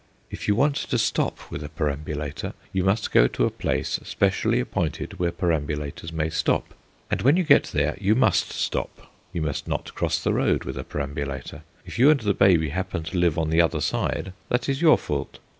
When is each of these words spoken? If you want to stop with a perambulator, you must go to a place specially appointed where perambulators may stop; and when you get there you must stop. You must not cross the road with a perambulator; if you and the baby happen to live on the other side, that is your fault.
If 0.31 0.47
you 0.47 0.55
want 0.55 0.77
to 0.77 0.97
stop 0.97 1.51
with 1.51 1.63
a 1.63 1.69
perambulator, 1.69 2.53
you 2.73 2.83
must 2.83 3.11
go 3.11 3.27
to 3.27 3.45
a 3.45 3.51
place 3.51 3.99
specially 4.03 4.59
appointed 4.59 5.19
where 5.19 5.31
perambulators 5.31 6.11
may 6.11 6.31
stop; 6.31 6.73
and 7.11 7.21
when 7.21 7.37
you 7.37 7.43
get 7.43 7.65
there 7.65 7.95
you 8.01 8.15
must 8.15 8.49
stop. 8.51 9.13
You 9.31 9.43
must 9.43 9.67
not 9.67 9.93
cross 9.93 10.17
the 10.19 10.33
road 10.33 10.63
with 10.63 10.79
a 10.79 10.83
perambulator; 10.83 11.61
if 11.85 11.99
you 11.99 12.09
and 12.09 12.19
the 12.21 12.33
baby 12.33 12.69
happen 12.69 13.03
to 13.03 13.19
live 13.19 13.37
on 13.37 13.51
the 13.51 13.61
other 13.61 13.79
side, 13.79 14.33
that 14.49 14.67
is 14.67 14.81
your 14.81 14.97
fault. 14.97 15.37